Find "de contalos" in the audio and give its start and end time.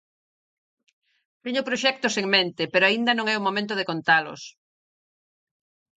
3.79-4.41